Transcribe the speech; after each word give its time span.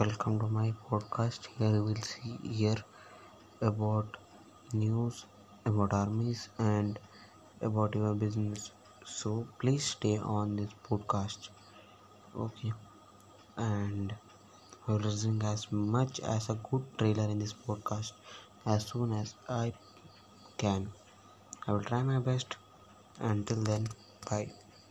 welcome 0.00 0.34
to 0.40 0.46
my 0.56 0.72
podcast. 0.88 1.46
Here 1.58 1.70
you 1.76 1.82
will 1.84 2.02
see 2.08 2.34
here 2.42 2.80
about 3.60 4.16
news 4.72 5.26
about 5.66 5.92
armies 5.92 6.48
and 6.58 6.98
about 7.60 7.94
your 7.96 8.14
business. 8.14 8.72
So 9.04 9.48
please 9.60 9.84
stay 9.86 10.18
on 10.18 10.56
this 10.56 10.70
podcast. 10.90 11.48
Okay. 12.36 12.72
And 13.56 14.14
you're 14.88 15.00
listening 15.00 15.42
as 15.44 15.66
much 15.72 16.20
as 16.20 16.50
a 16.50 16.56
good 16.70 16.86
trailer 16.98 17.28
in 17.30 17.38
this 17.40 17.54
podcast 17.54 18.12
as 18.66 18.86
soon 18.88 19.12
as 19.12 19.34
i 19.48 19.72
can. 20.58 20.92
I 21.66 21.72
will 21.72 21.82
try 21.92 22.02
my 22.02 22.20
best. 22.20 22.56
Until 23.20 23.62
then 23.64 23.88
bye. 24.30 24.52